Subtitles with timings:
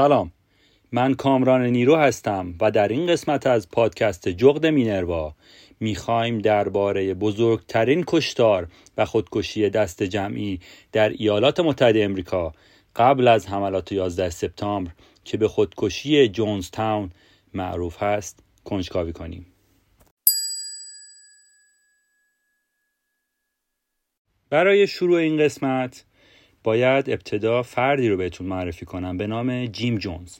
[0.00, 0.32] سلام.
[0.92, 5.34] من کامران نیرو هستم و در این قسمت از پادکست جغد مینروا
[5.80, 10.60] می‌خوایم درباره بزرگترین کشتار و خودکشی دست جمعی
[10.92, 12.54] در ایالات متحده امریکا
[12.96, 14.90] قبل از حملات 11 سپتامبر
[15.24, 17.10] که به خودکشی جونز تاون
[17.54, 19.46] معروف هست کنجکاوی کنیم.
[24.50, 26.04] برای شروع این قسمت
[26.64, 30.38] باید ابتدا فردی رو بهتون معرفی کنم به نام جیم جونز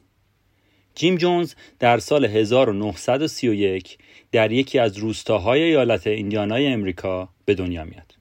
[0.95, 3.99] جیم جونز در سال 1931
[4.33, 8.15] در یکی از روستاهای ایالت ایندیانای امریکا به دنیا میاد.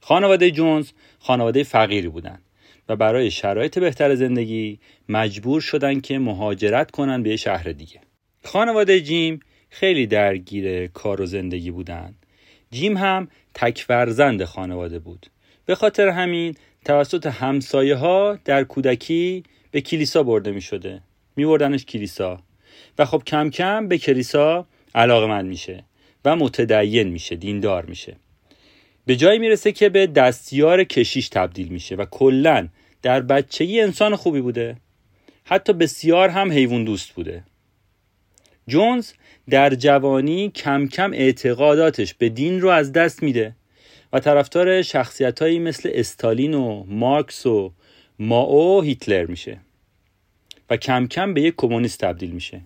[0.00, 2.42] خانواده جونز خانواده فقیری بودند
[2.88, 8.00] و برای شرایط بهتر زندگی مجبور شدن که مهاجرت کنن به شهر دیگه.
[8.44, 12.26] خانواده جیم خیلی درگیر کار و زندگی بودند.
[12.70, 15.26] جیم هم تک فرزند خانواده بود.
[15.66, 21.00] به خاطر همین توسط همسایه ها در کودکی به کلیسا برده می شده
[21.36, 22.40] می بردنش کلیسا.
[22.98, 25.84] و خب کم کم به کلیسا علاقه من میشه
[26.24, 28.16] و متدین میشه دیندار میشه.
[29.06, 32.68] به جایی می‌رسه که به دستیار کشیش تبدیل میشه و کلا
[33.02, 34.76] در بچگی انسان خوبی بوده.
[35.44, 37.42] حتی بسیار هم حیوان دوست بوده.
[38.68, 39.12] جونز
[39.50, 43.54] در جوانی کم کم اعتقاداتش به دین رو از دست میده.
[44.12, 47.72] و طرفدار شخصیت هایی مثل استالین و مارکس و
[48.18, 49.60] ماو هیتلر میشه.
[50.70, 52.60] و کم کم به یک کمونیست تبدیل میشه.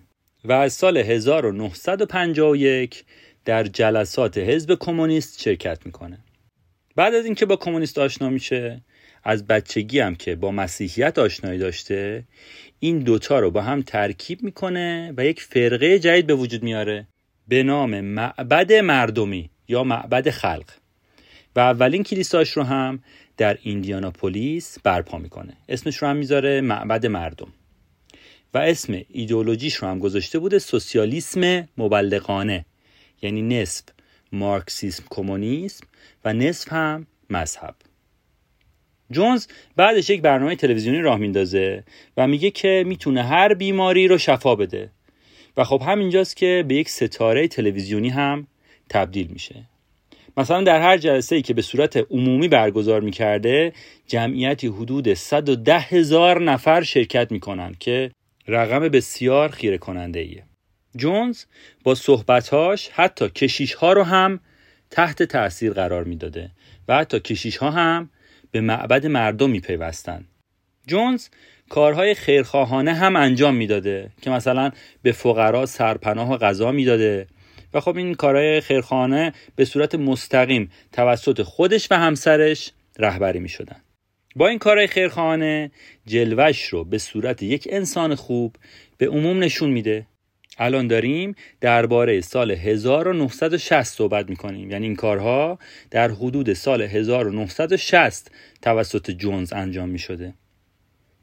[0.45, 3.03] و از سال 1951
[3.45, 6.19] در جلسات حزب کمونیست شرکت می‌کنه.
[6.95, 8.81] بعد از اینکه با کمونیست آشنا میشه
[9.23, 12.23] از بچگی هم که با مسیحیت آشنایی داشته
[12.79, 17.07] این دوتا رو با هم ترکیب می‌کنه و یک فرقه جدید به وجود میاره
[17.47, 20.82] به نام معبد مردمی یا معبد خلق.
[21.55, 23.03] و اولین کلیساش رو هم
[23.37, 25.53] در ایندیاناپولیس برپا می‌کنه.
[25.69, 27.47] اسمش رو هم می‌ذاره معبد مردم.
[28.53, 32.65] و اسم ایدئولوژیش رو هم گذاشته بوده سوسیالیسم مبلغانه
[33.21, 33.83] یعنی نصف
[34.31, 35.87] مارکسیسم کمونیسم
[36.25, 37.75] و نصف هم مذهب.
[39.11, 41.83] جونز بعدش یک برنامه تلویزیونی راه میندازه
[42.17, 44.89] و میگه که می‌تونه هر بیماری رو شفا بده.
[45.57, 48.47] و خب همینجاست که به یک ستاره تلویزیونی هم
[48.89, 49.55] تبدیل میشه.
[50.37, 53.73] مثلا در هر جلسه ای که به صورت عمومی برگزار می‌کرده
[54.07, 58.11] جمعیتی حدود 110 هزار نفر شرکت می‌کنن که
[58.47, 60.43] رقم بسیار خیره کننده ایه.
[60.95, 61.43] جونز
[61.83, 64.39] با صحبتهاش حتی کشیش ها رو هم
[64.89, 66.51] تحت تاثیر قرار می‌داده
[66.87, 68.09] و حتی کشیش ها هم
[68.51, 70.27] به معبد مردم میپیوستند.
[70.87, 71.27] جونز
[71.69, 74.71] کارهای خیرخواهانه هم انجام می‌داده که مثلا
[75.01, 77.27] به فقرا سرپناه و غذا می‌داده
[77.73, 83.81] و خب این کارهای خیرخانه به صورت مستقیم توسط خودش و همسرش رهبری می شدن.
[84.35, 85.71] با این کارهای خیرخانه
[86.05, 88.55] جلوش رو به صورت یک انسان خوب
[88.97, 90.07] به عموم نشون میده.
[90.57, 94.71] الان داریم درباره سال 1960 صحبت می‌کنیم.
[94.71, 95.59] یعنی این کارها
[95.91, 98.31] در حدود سال 1960
[98.61, 100.33] توسط جونز انجام می شده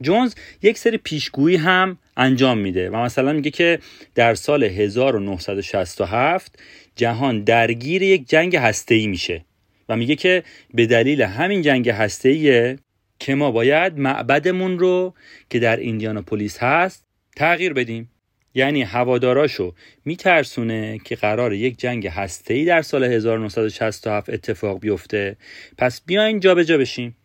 [0.03, 3.79] جونز یک سری پیشگویی هم انجام میده و مثلا میگه که
[4.15, 6.59] در سال 1967
[6.97, 9.45] جهان درگیر یک جنگ هسته‌ای میشه
[9.89, 10.43] و میگه که
[10.75, 12.79] به دلیل همین جنگ هسته‌ایه
[13.19, 15.15] که ما باید معبدمون رو
[15.51, 17.05] که در ایندیاناپولیس هست
[17.37, 18.11] تغییر بدیم.
[18.55, 19.75] یعنی هواداراشو
[20.05, 25.37] میترسونه که قرار یک جنگ هسته‌ای در سال 1967 اتفاق بیفته.
[25.79, 27.17] پس بیاین جابجا بشیم.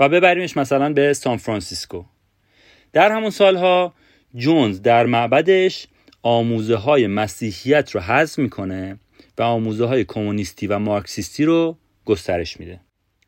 [0.00, 2.04] و ببریمش مثلا به سان فرانسیسکو.
[2.92, 3.94] در همون سالها
[4.34, 5.86] جونز در معبدش
[6.22, 8.98] آموزه های مسیحیت رو حذف می‌کنه
[9.38, 12.80] و آموزه های کمونیستی و مارکسیستی رو گسترش میده.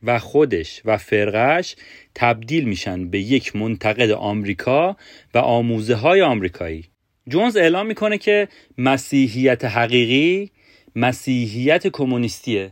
[0.03, 1.77] و خودش و فرقش
[2.15, 4.97] تبدیل میشن به یک منتقد آمریکا
[5.35, 6.85] و آموزه های آمریکایی.
[7.29, 10.51] جونز اعلام می‌کنه که مسیحیت حقیقی
[10.97, 12.71] مسیحیت کمونیستیه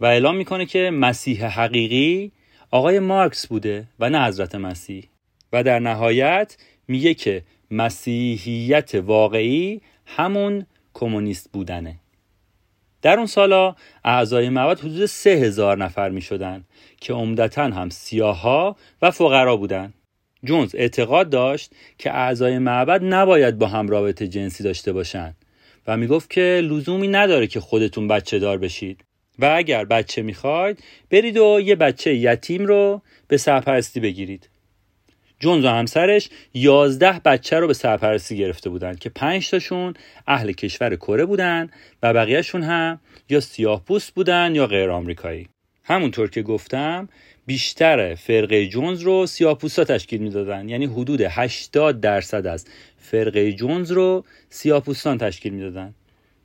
[0.00, 2.32] و اعلام می‌کنه که مسیح حقیقی
[2.70, 5.08] آقای مارکس بوده و نه حضرت مسیح.
[5.52, 6.56] و در نهایت
[6.88, 11.96] میگه که مسیحیت واقعی همون کمونیست بودنه.
[13.02, 13.74] در اون سالا
[14.04, 16.64] اعضای معبد حدود سه هزار نفر می شدن
[17.00, 19.92] که عمدتا هم سیاها و فقرا بودن.
[20.44, 25.36] جونز اعتقاد داشت که اعضای معبد نباید با هم رابطه جنسی داشته باشند
[25.86, 29.04] و می‌گفت که لزومی نداره که خودتون بچه دار بشید.
[29.40, 34.48] و اگر بچه می‌خواید برید و یه بچه یتیم رو به سرپرستی بگیرید.
[35.40, 39.94] جونز و همسرش یازده بچه رو به سرپرستی گرفته بودند که پنج تاشون
[40.26, 41.70] اهل کشور کره بودن
[42.02, 45.48] و بقیهشون هم یا سیاه پوست بودن یا غیر آمریکایی.
[45.84, 47.08] همونطور که گفتم
[47.46, 50.68] بیشتر فرقه جونز رو سیاپوستا تشکیل می‌دادن.
[50.68, 52.66] یعنی حدود 80 درصد از
[52.98, 55.94] فرقه جونز رو سیاپوستان تشکیل می‌دادن.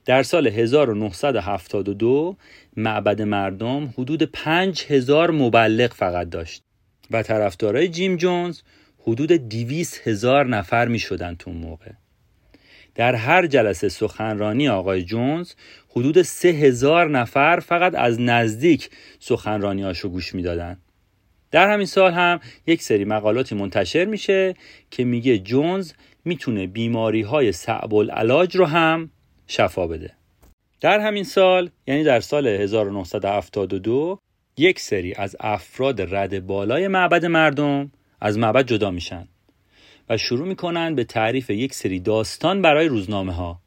[0.06, 2.36] در سال 1972
[2.76, 6.62] معبد مردم حدود 5000 مبلغ فقط داشت
[7.10, 8.60] و طرفدارای جیم جونز
[8.98, 11.90] حدود 200 هزار نفر می شدن تو موقع
[12.94, 15.52] در هر جلسه سخنرانی آقای جونز
[15.88, 20.76] حدود سه هزار نفر فقط از نزدیک سخنرانیاشو گوش می‌دادن.
[21.50, 24.54] در همین سال هم یک سری مقالاتی منتشر میشه
[24.90, 25.92] که میگه جونز
[26.24, 29.10] می‌تونه بیماری های صعب العلاج رو هم
[29.46, 30.12] شفا بده.
[30.80, 34.18] در همین سال یعنی در سال 1972
[34.56, 37.90] یک سری از افراد رد بالای معبد مردم
[38.20, 39.28] از معبد جدا میشن
[40.08, 43.60] و شروع می‌کنن به تعریف یک سری داستان برای روزنامه ها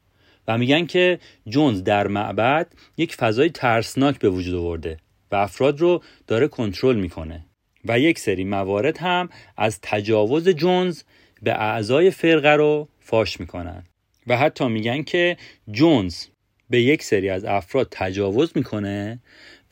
[0.48, 1.18] و میگن که
[1.48, 4.96] جونز در معبد یک فضای ترسناک به وجود آورده
[5.32, 7.46] و افراد رو داره کنترل می‌کنه
[7.84, 11.02] و یک سری موارد هم از تجاوز جونز
[11.42, 13.84] به اعضای فرقه رو فاش می‌کنن
[14.26, 15.36] و حتی میگن که
[15.70, 16.24] جونز
[16.70, 19.18] به یک سری از افراد تجاوز می‌کنه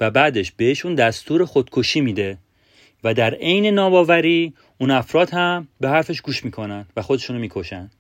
[0.01, 2.39] و بعدش بهشون دستور خودکشی میده
[3.05, 7.91] و در عین ناباوری اون افراد هم به حرفش گوش می‌کنن و خودشونو می‌کشن.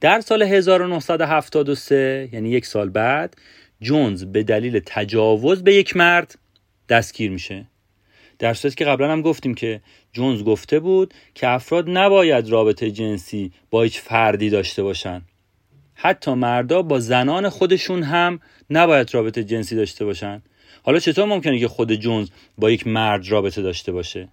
[0.00, 3.36] در سال 1973 یعنی یک سال بعد
[3.80, 6.38] جونز به دلیل تجاوز به یک مرد
[6.88, 7.66] دستگیر میشه.
[8.38, 9.80] در صورتی که قبلا هم گفتیم که
[10.12, 15.22] جونز گفته بود که افراد نباید رابطه جنسی با هیچ فردی داشته باشن.
[15.94, 18.40] حتی مردا با زنان خودشون هم
[18.70, 20.42] نباید رابطه جنسی داشته باشن.
[20.82, 24.28] حالا چطور ممکنه که خود جونز با یک مرد رابطه داشته باشه؟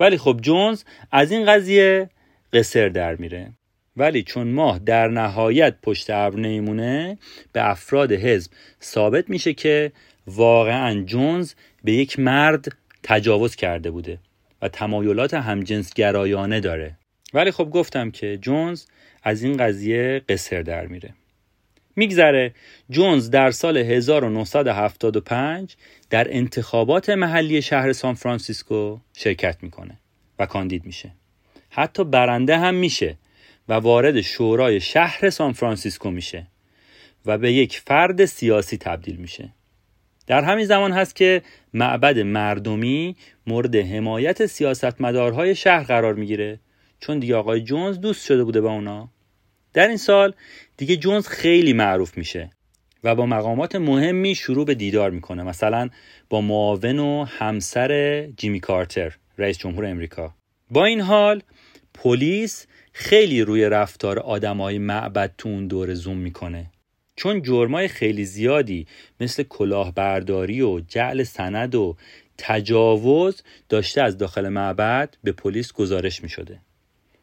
[0.00, 2.10] ولی خب جونز از این قضیه
[2.52, 3.52] قصر در میره.
[3.96, 7.18] ولی چون ماه در نهایت پشت ابر نمیمونه
[7.52, 8.50] به افراد حزب
[8.82, 9.92] ثابت میشه که
[10.26, 11.54] واقعا جونز
[11.84, 12.68] به یک مرد
[13.02, 14.18] تجاوز کرده بوده
[14.62, 16.96] و تمایلات همجنس گرایانه داره.
[17.34, 18.84] ولی خب گفتم که جونز
[19.22, 21.14] از این قضیه قصر در میره.
[21.96, 22.54] میگذره
[22.90, 25.76] جونز در سال 1975
[26.10, 29.98] در انتخابات محلی شهر سان فرانسیسکو شرکت می‌کنه
[30.38, 31.10] و کاندید میشه.
[31.70, 33.16] حتی برنده هم میشه
[33.68, 36.46] و وارد شورای شهر سان فرانسیسکو میشه
[37.26, 39.52] و به یک فرد سیاسی تبدیل میشه.
[40.28, 41.42] در همین زمان هست که
[41.74, 43.16] معبد مردمی
[43.46, 46.60] مورد حمایت سیاستمدارهای شهر قرار می‌گیره.
[47.00, 49.08] چون دیگه آقای جونز دوست شده بوده با اونا.
[49.72, 50.32] در این سال
[50.76, 52.50] دیگه جونز خیلی معروف میشه
[53.04, 55.42] و با مقامات مهمی شروع به دیدار می‌کنه.
[55.42, 55.88] مثلا
[56.30, 60.34] با معاون و همسر جیمی کارتر رئیس جمهور امریکا.
[60.70, 61.42] با این حال
[61.94, 66.70] پلیس خیلی روی رفتار آدمای معبد تو اون دور زوم می‌کنه.
[67.18, 68.86] چون جرمای خیلی زیادی
[69.20, 71.96] مثل کلاهبرداری و جعل سند و
[72.38, 76.60] تجاوز داشته از داخل معبد به پلیس گزارش می شده.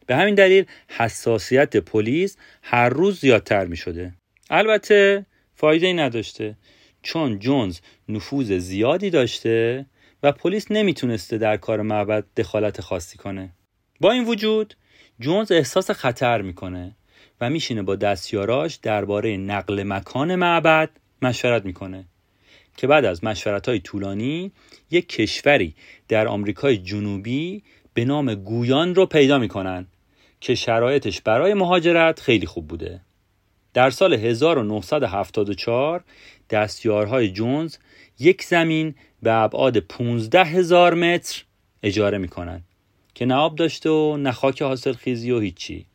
[0.06, 4.14] به همین دلیل حساسیت پلیس هر روز زیادتر می شده.
[4.50, 6.58] البته فایده ای نداشته
[7.02, 9.86] چون جونز نفوذ زیادی داشته
[10.24, 13.50] و پلیس نمی‌تونسته در کار معبد دخالت خاصی کنه.
[14.00, 14.74] با این وجود
[15.20, 16.96] جونز احساس خطر می‌کنه
[17.42, 20.90] و میشینه با دستیاراش درباره نقل مکان معبد
[21.22, 22.06] مشورت می‌کنه.
[22.78, 24.52] که بعد از مشورت های طولانی
[24.92, 25.76] یک کشوری
[26.08, 27.64] در آمریکای جنوبی
[27.94, 29.88] به نام گویان رو پیدا می‌کنن
[30.42, 33.02] که شرایطش برای مهاجرت خیلی خوب بوده.
[33.74, 36.04] در سال 1974
[36.50, 37.78] دستیارهای جونز
[38.20, 41.44] یک زمین به ابعاد 15 هزار متر
[41.84, 42.62] اجاره می‌کنن
[43.14, 45.86] که نه آب داشته و نه خاک حاصل خیزی و هیچی.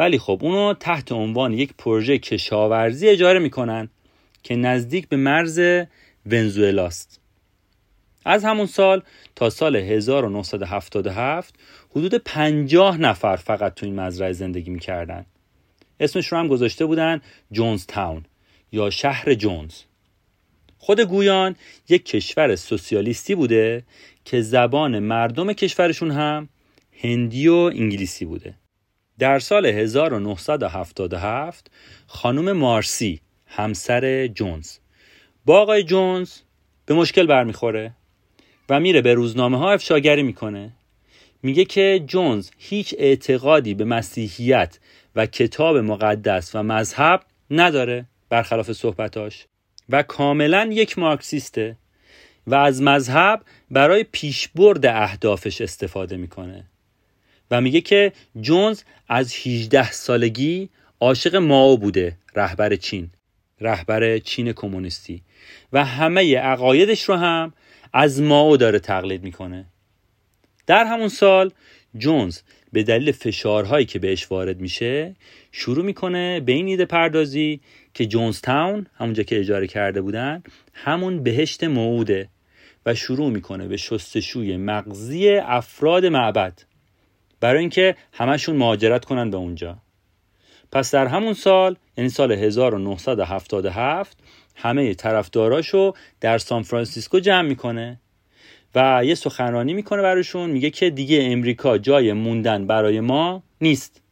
[0.00, 3.88] ولی خب اونو تحت عنوان یک پروژه کشاورزی اجاره می‌کنن
[4.42, 5.60] که نزدیک به مرز
[6.26, 7.20] ونزوئلاست
[8.24, 9.02] از همون سال
[9.36, 11.54] تا سال 1977
[11.90, 15.26] حدود 50 نفر فقط تو این مزرعه زندگی می‌کردن.
[16.00, 17.20] اسمش رو هم گذاشته بودن
[17.52, 18.24] جونز تاون
[18.72, 19.74] یا شهر جونز.
[20.78, 21.56] خود گویان
[21.88, 23.82] یک کشور سوسیالیستی بوده
[24.24, 26.48] که زبان مردم کشورشون هم
[27.02, 28.59] هندی و انگلیسی بوده.
[29.20, 31.70] در سال 1977
[32.06, 34.76] خانم مارسی همسر جونز.
[35.44, 36.32] با آقای جونز
[36.86, 37.92] به مشکل برمیخوره
[38.68, 40.72] و میره به روزنامه ها افشاگری می‌کنه.
[41.42, 44.78] میگه که جونز هیچ اعتقادی به مسیحیت
[45.16, 49.46] و کتاب مقدس و مذهب نداره برخلاف صحبتاش.
[49.88, 51.76] و کاملا یک مارکسیسته
[52.46, 56.69] و از مذهب برای پیشبرد اهدافش استفاده می‌کنه.
[57.50, 60.68] و میگه که جونز از 18 سالگی
[61.00, 63.10] عاشق ماو بوده رهبر چین
[63.60, 65.22] رهبر چین کمونیستی.
[65.72, 67.52] و همه عقایدش رو هم
[67.92, 69.64] از ماو داره تقلید می‌کنه.
[70.66, 71.50] در همون سال
[71.96, 72.38] جونز
[72.72, 75.16] به دلیل فشارهایی که بهش وارد میشه
[75.52, 77.60] شروع می‌کنه به این ایده پردازی
[77.94, 80.42] که جونز تاون همونجا که اجاره کرده بودن
[80.74, 82.28] همون بهشت موعوده
[82.86, 86.62] و شروع می‌کنه به شستشوی مغزی افراد معبد.
[87.40, 89.76] برای اینکه همشون مهاجرت کنن به اونجا.
[90.72, 94.18] پس در همون سال یعنی سال 1977
[94.56, 98.00] همه طرفداراشو در سان فرانسیسکو جمع می‌کنه
[98.74, 104.02] و یه سخنرانی می‌کنه براشون میگه که دیگه امریکا جای موندن برای ما نیست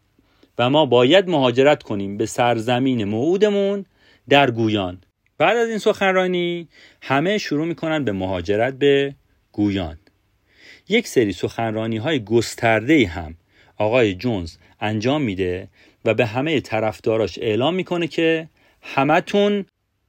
[0.59, 3.85] و ما باید مهاجرت کنیم به سرزمین موعودمون
[4.29, 4.99] در گویان.
[5.39, 6.69] بعد از این سخنرانی
[7.03, 9.15] همه شروع می‌کنن به مهاجرت به
[9.53, 9.99] گویان.
[10.89, 13.35] یک سری سخنرانی های گسترده هم
[13.77, 15.69] آقای جونز انجام میده
[16.05, 18.49] و به همه طرفداراش اعلام می‌کنه که
[18.83, 19.65] همتون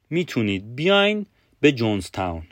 [0.10, 1.26] می‌تونید بیاین
[1.62, 2.44] به جونز تاون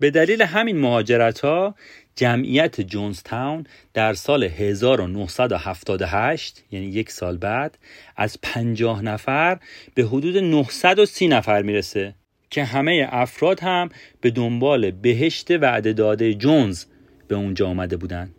[0.00, 1.74] به دلیل همین مهاجرت ها
[2.16, 7.78] جمعیت جونز تاون در سال 1978 یعنی یک سال بعد
[8.16, 9.58] از 50 نفر
[9.94, 12.14] به حدود 930 نفر می‌رسه
[12.50, 13.88] که همه افراد هم
[14.20, 16.84] به دنبال بهشت وعده داده جونز
[17.28, 18.30] به اونجا آمده بودن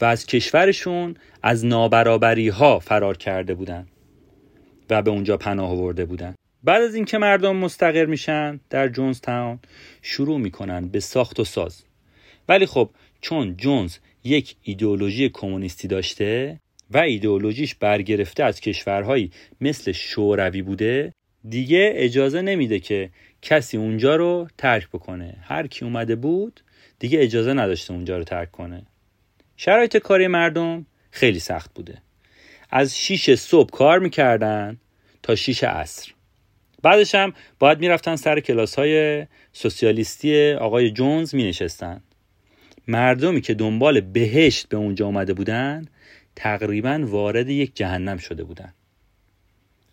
[0.00, 3.86] و از کشورشون از نابرابری ها فرار کرده بودن
[4.90, 6.34] و به اونجا پناه آورده بودن.
[6.64, 9.58] بعد از اینکه مردم مستقر میشن در جونز تاون
[10.02, 11.84] شروع می‌کنن به ساخت و ساز.
[12.48, 12.90] ولی خب
[13.20, 21.12] چون جونز یک ایدئولوژی کمونیستی داشته و ایدئولوژیش برگرفته از کشورهایی مثل شوروی بوده
[21.48, 23.10] دیگه اجازه نمیده که
[23.42, 25.36] کسی اونجا رو ترک بکنه.
[25.42, 26.60] هر کی اومده بود
[27.00, 28.82] دیگه اجازه نداشته اونجا رو ترک کنه.
[29.56, 31.98] شرایط کاری مردم خیلی سخت بوده.
[32.70, 34.76] از 6 صبح کار می‌کردن
[35.22, 36.12] تا 6 عصر.
[36.82, 42.02] بعدش هم باید می‌رفتن سر کلاس های سوسیالیستی آقای جونز می نشستن.
[42.88, 45.84] مردمی که دنبال بهشت به اونجا آمده بودن
[46.36, 48.74] تقریبا وارد یک جهنم شده بودن.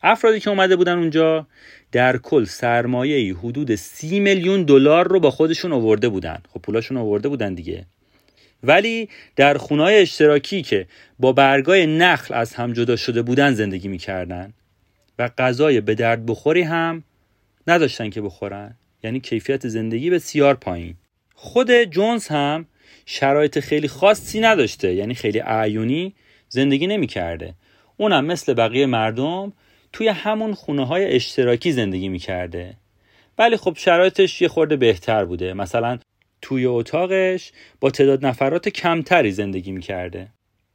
[0.08, 1.48] افرادی که اومده بودن اونجا
[1.92, 6.42] در کل سرمایه حدود سی میلیون دلار رو با خودشون آورده بودن.
[6.54, 7.86] خب پولاشون آورده بودن دیگه.
[8.64, 10.88] ولی در خونهای اشتراکی که
[11.20, 14.54] با برگای نخل از هم جدا شده بودن زندگی می‌کردن
[15.20, 17.04] و غذای به درد بخوری هم
[17.68, 18.76] نداشتن که بخورن.
[19.04, 20.96] یعنی کیفیت زندگی بسیار پایین.
[21.34, 22.66] خود جونز هم
[23.06, 24.94] شرایط خیلی خاصی نداشته.
[24.94, 26.14] یعنی خیلی اعیونی
[26.50, 27.54] زندگی نمی‌کرده.
[27.98, 29.54] اونم مثل بقیه مردم
[29.94, 32.77] توی همون خونه های اشتراکی زندگی می‌کرده.
[33.38, 35.53] ولی خب شرایطش یه خورده بهتر بوده.
[35.53, 36.00] مثلا
[36.41, 40.27] توی اتاقش با تعداد نفرات کمتری زندگی می‌کرده.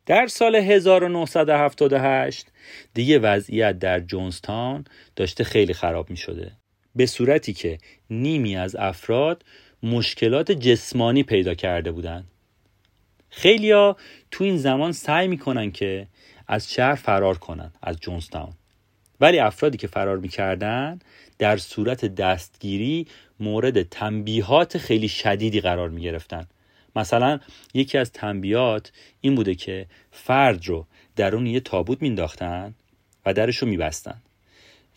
[0.07, 2.47] در سال 1978
[2.95, 4.85] دیگه وضعیت در جونستان
[5.17, 6.53] داشته خیلی خراب می شده
[6.95, 7.79] به صورتی که
[8.11, 9.45] نیمی از افراد
[9.83, 12.31] مشکلات جسمانی پیدا کرده بودند.
[13.31, 13.97] خیلیا
[14.31, 16.07] تو این زمان سعی می‌کنن که
[16.49, 18.53] از شهر فرار کنن از جونستان.
[19.23, 20.99] ولی افرادی که فرار می‌کردن
[21.39, 23.07] در صورت دستگیری
[23.41, 26.47] مورد تنبیهات خیلی شدیدی قرار می‌گرفتن.
[26.97, 27.41] مثلا
[27.75, 30.87] یکی از تنبیهات این بوده که فرد رو
[31.17, 32.75] درون یه تابوت مینداختن
[33.27, 34.23] و درش رو میبستن.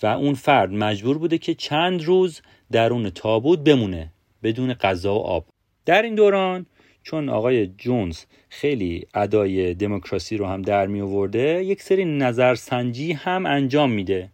[0.04, 2.42] و اون فرد مجبور بوده که چند روز
[2.72, 4.12] درون تابوت بمونه
[4.44, 5.46] بدون غذا و آب.
[5.86, 6.66] در این دوران
[7.06, 8.20] چون آقای جونز
[8.50, 14.30] خیلی ادای دموکراسی رو هم در می آورده یک سری نظرسنجی هم انجام میده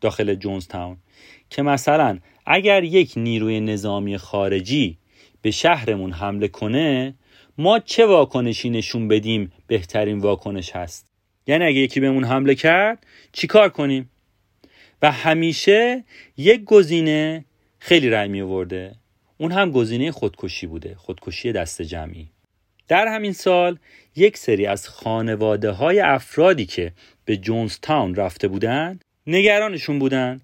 [0.00, 0.96] داخل جونز تاون
[1.50, 4.98] که مثلا اگر یک نیروی نظامی خارجی
[5.42, 7.14] به شهرمون حمله کنه
[7.58, 11.08] ما چه واکنشی نشون بدیم بهترین واکنش هست؟
[11.46, 14.10] یعنی اگه یکی بهمون حمله کرد چیکار کنیم؟
[15.02, 16.04] و همیشه
[16.36, 17.44] یک گزینه
[17.78, 18.94] خیلی رأی می آورده.
[19.38, 22.28] اون هم گزینه خودکشی بوده خودکشی دست جمعی.
[22.88, 23.78] در همین سال
[24.16, 26.92] یک سری از خانواده های افرادی که
[27.24, 30.40] به جونز تاون رفته بودن نگرانشون بودن.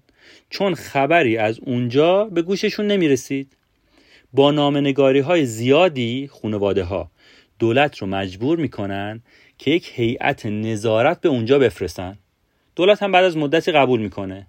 [0.49, 3.57] چون خبری از اونجا به گوششون نمی رسید
[4.33, 7.11] با نامنگاری های زیادی خانواده ها
[7.59, 9.21] دولت رو مجبور می‌کنن
[9.57, 12.17] که یک هیئت نظارت به اونجا بفرستن.
[12.75, 14.47] دولت هم بعد از مدتی قبول می‌کنه.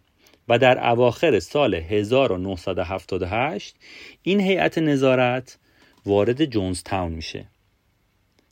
[0.49, 3.77] و در اواخر سال 1978
[4.23, 5.59] این هیئت نظارت
[6.07, 7.47] وارد جونز تاون میشه.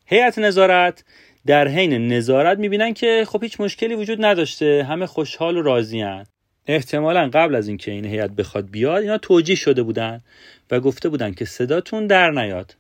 [0.07, 1.05] هیئت نظارت
[1.47, 6.27] در حین نظارت می‌بینن که خب هیچ مشکلی وجود نداشته همه خوشحال و راضیان
[6.67, 10.21] احتمالا قبل از اینکه این هیئت بخواد بیاد اینا توجیه شده بودن
[10.71, 12.77] و گفته بودن که صداتون در نیاد.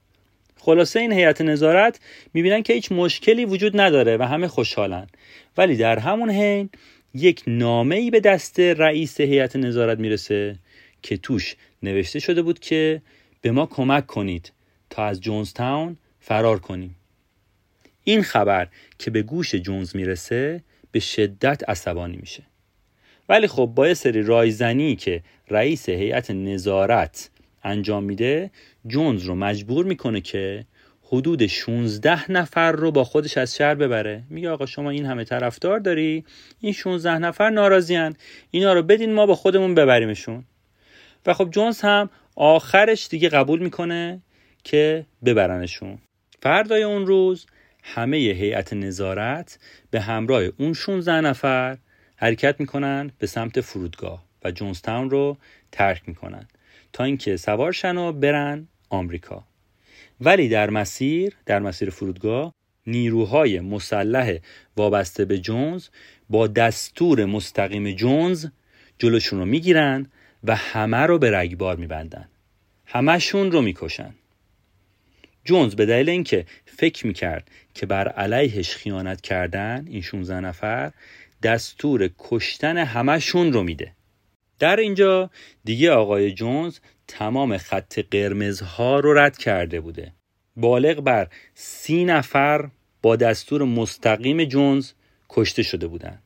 [0.57, 2.01] خلاصه این هیئت نظارت
[2.35, 5.07] می‌بینن که هیچ مشکلی وجود نداره و همه خوشحالن.
[5.57, 6.71] ولی در همون حین
[7.15, 10.59] یک نامه ای به دست رئیس هیئت نظارت می‌رسه
[11.03, 13.03] که توش نوشته شده بود که
[13.41, 14.53] به ما کمک کنید
[14.91, 16.97] تا از جونز تاون فرار کنیم.
[18.05, 18.69] این خبر
[18.99, 22.43] که به گوش جونز می‌رسه به شدت عصبانی میشه.
[23.29, 27.31] ولی خب با یه سری رایزنی که رئیس هیئت نظارت
[27.63, 28.51] انجام میده
[28.87, 30.65] جونز رو مجبور می‌کنه که
[31.07, 34.23] حدود 16 نفر رو با خودش از شهر ببره.
[34.31, 36.25] میگه آقا شما این همه طرفدار داری؟
[36.61, 38.17] این 16 نفر ناراضیان
[38.51, 40.45] اینا رو بدین ما با خودمون ببریمشون.
[41.27, 44.23] و خب جونز هم آخرش دیگه قبول می‌کنه
[44.65, 45.99] که ببرنشون.
[46.43, 47.47] فردای اون روز
[47.83, 49.59] همه هیئت نظارت
[49.91, 51.79] به همراه اون 16 نفر
[52.17, 55.37] حرکت می‌کنن به سمت فرودگاه و جونستاون رو
[55.73, 56.49] ترک می‌کنن
[56.93, 59.45] تا اینکه سوارشن و برن آمریکا.
[60.21, 62.55] ولی در مسیر در مسیر فرودگاه
[62.87, 64.39] نیروهای مسلح
[64.77, 65.89] وابسته به جونز
[66.31, 68.47] با دستور مستقیم جونز
[68.99, 70.07] جلوشون رو می‌گیرن
[70.45, 72.29] و همه رو به رگبار میبندن.
[72.87, 74.15] همهشون رو می‌کشن.
[75.45, 80.93] جونز به دلیل اینکه فکر می‌کرد که بر علیهش خیانت کردن این 16 نفر
[81.43, 83.93] دستور کشتن همهشون رو میده.
[84.59, 85.31] در اینجا
[85.65, 90.13] دیگه آقای جونز تمام خط قرمزها رو رد کرده بوده.
[90.57, 92.69] بالغ بر سی نفر
[93.03, 94.93] با دستور مستقیم جونز
[95.29, 96.19] کشته شده بودن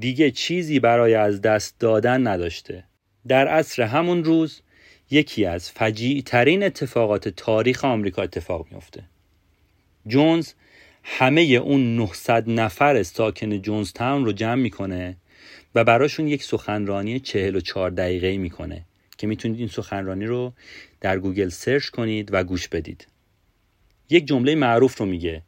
[0.00, 2.84] دیگه چیزی برای از دست دادن نداشته.
[3.28, 4.60] در عصر همون روز
[5.10, 9.02] یکی از فجیع ترین اتفاقات تاریخ آمریکا اتفاق میافته.
[10.06, 10.52] جونز
[11.02, 15.16] همه اون 900 نفر ساکن جونز تاون رو جمع می‌کنه
[15.74, 18.84] و براشون یک سخنرانی 44 دقیقه می‌کنه.
[19.18, 20.52] که می‌تونید این سخنرانی رو
[21.00, 23.06] در گوگل سرچ کنید و گوش بدید.
[24.10, 25.42] یک جمله معروف رو میگه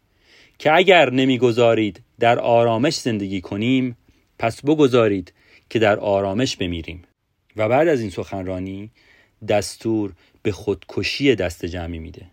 [0.59, 3.97] که اگر نمی‌گذارید در آرامش زندگی کنیم
[4.39, 5.33] پس بگذارید
[5.71, 7.03] که در آرامش بمیریم.
[7.57, 8.91] و بعد از این سخنرانی
[9.49, 12.27] دستور به خودکشی دست جمعی میده.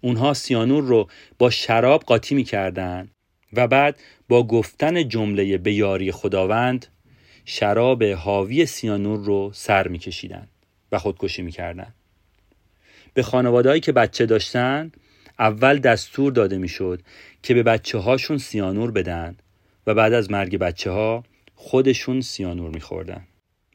[0.00, 3.10] اونها سیانور رو با شراب قاطی می‌کردن
[3.52, 6.86] و بعد با گفتن جمله به یاری خداوند
[7.50, 10.48] شراب حاوی سیانور رو سر میکشیدن
[10.92, 11.94] و خودکشی می‌کردن.
[13.14, 14.92] به خانوادهایی که بچه داشتن
[15.38, 17.02] اول دستور داده می‌شد
[17.42, 19.36] که به بچه هاشون سیانور بدن
[19.86, 23.26] و بعد از مرگ بچه ها خودشون سیانور میخوردن.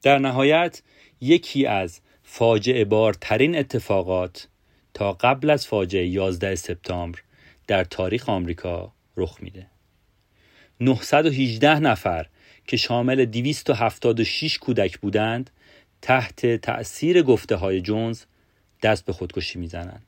[0.03, 0.81] در نهایت
[1.21, 4.47] یکی از فاجعه بارترین اتفاقات
[4.93, 7.19] تا قبل از فاجعه 11 سپتامبر
[7.67, 9.72] در تاریخ آمریکا رخ میده.
[10.79, 12.25] 918 نفر
[12.67, 15.49] که شامل 276 کودک بودند
[16.01, 18.21] تحت تأثیر گفته های جونز
[18.83, 20.05] دست به خودکشی می‌زنند.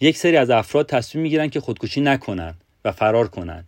[0.00, 3.66] یک سری از افراد تصمیم می‌گیرن که خودکشی نکنن و فرار کنند.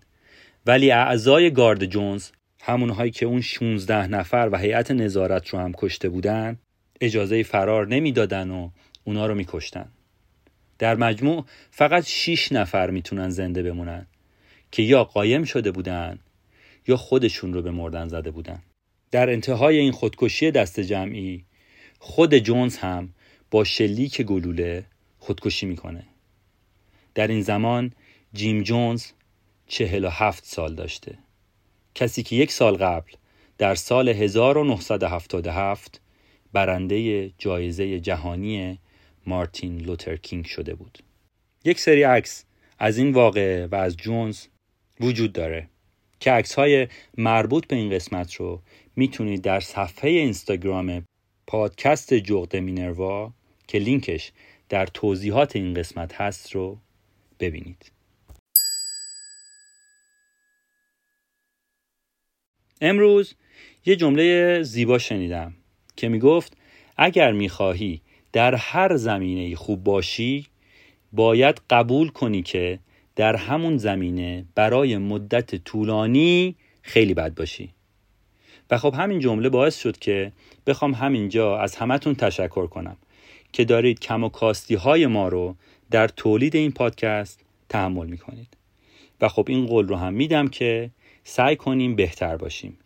[0.66, 2.28] ولی اعضای گارد جونز
[2.62, 6.58] همونهایی که اون 16 نفر و هیئت نظارت رو هم کشته بودن
[7.00, 8.70] اجازه فرار نمی‌دادن و
[9.04, 9.88] اونا رو میکشتن.
[10.78, 14.06] در مجموع فقط 6 نفر می‌تونن زنده بمونن.
[14.72, 16.18] که یا قایم شده بودن
[16.88, 18.62] یا خودشون رو به مردن زده بودن.
[19.10, 21.44] در انتهای این خودکشی دست جمعی
[21.98, 23.14] خود جونز هم
[23.50, 24.84] با شلیک گلوله
[25.18, 26.04] خودکشی می‌کنه.
[27.14, 27.92] در این زمان
[28.34, 29.06] جیم جونز
[29.66, 31.18] چهل و هفت سال داشته.
[31.94, 33.12] کسی که یک سال قبل
[33.58, 36.00] در سال 1977
[36.52, 38.78] برنده جایزه جهانی
[39.26, 40.98] مارتین لوتر کینگ شده بود.
[41.64, 42.44] یک سری عکس
[42.78, 44.46] از این واقعه و از جونز
[45.00, 45.68] وجود داره
[46.20, 48.62] که عکس های مربوط به این قسمت رو
[48.96, 51.04] می‌تونید در صفحه اینستاگرام
[51.46, 53.32] پادکست جغد مینروا
[53.68, 54.32] که لینکش
[54.68, 56.78] در توضیحات این قسمت هست رو
[57.40, 57.92] ببینید.
[62.80, 63.34] امروز
[63.86, 65.54] یه جمله زیبا شنیدم
[65.96, 66.56] که می‌گفت
[66.96, 68.00] اگر می‌خواهی
[68.32, 70.46] در هر زمینه خوب باشی
[71.12, 72.78] باید قبول کنی که
[73.16, 77.70] در همون زمینه برای مدت طولانی خیلی بد باشی.
[78.70, 80.32] و خب همین جمله باعث شد که
[80.66, 82.96] بخوام همینجا از همتون تشکر کنم
[83.52, 85.56] که دارید کم و کاستی های ما رو
[85.90, 88.56] در تولید این پادکست تحمل می‌کنید.
[89.20, 90.90] و خب این قول رو هم میدم که
[91.24, 92.78] سعی کنیم بهتر باشیم.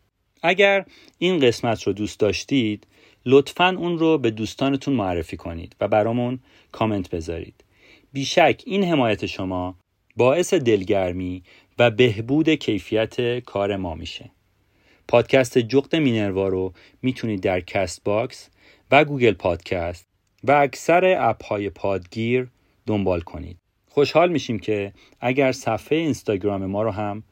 [0.43, 0.85] اگر
[1.19, 2.87] این قسمت رو دوست داشتید
[3.27, 6.39] لطفا اون رو به دوستانتون معرفی کنید و برامون
[6.73, 7.65] کامنت بذارید.
[8.13, 9.77] بی‌شک این حمایت شما
[10.17, 11.43] باعث دلگرمی
[11.79, 14.31] و بهبود کیفیت کار ما میشه.
[15.09, 18.51] پادکست جغد مینروا رو می‌تونید در Castbox
[18.91, 20.07] و گوگل پادکست
[20.45, 22.49] و اکثر اپ های پادگیر
[22.87, 23.57] دنبال کنید.
[23.89, 27.23] خوشحال میشیم که اگر صفحه اینستاگرام ما رو هم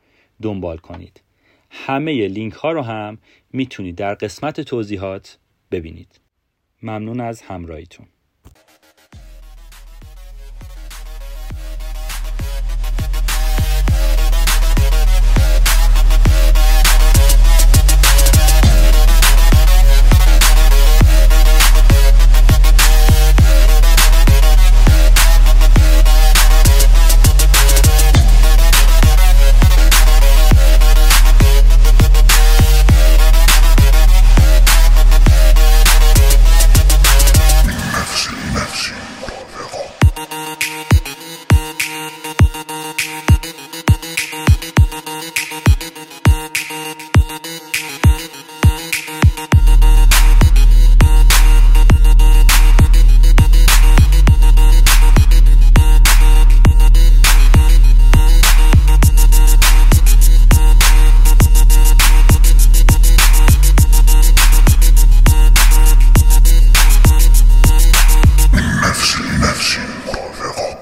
[0.42, 1.20] دنبال کنید.
[1.70, 3.18] همه لینک ها رو هم
[3.52, 5.38] می‌تونید در قسمت توضیحات
[5.70, 6.20] ببینید.
[6.82, 8.06] ممنون از همراهیتون.